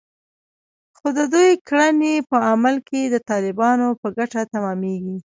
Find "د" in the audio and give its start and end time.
1.17-1.19, 3.05-3.15